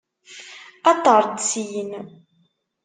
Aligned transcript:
Aṭer-d 0.91 1.33
syin! 1.49 1.91